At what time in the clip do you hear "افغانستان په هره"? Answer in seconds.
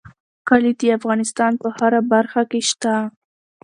0.97-2.01